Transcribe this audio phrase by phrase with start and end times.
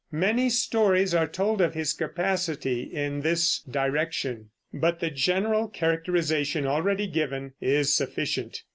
[0.13, 7.05] Many stories are told of his capacity in this direction, but the general characterization already
[7.05, 8.63] given is sufficient.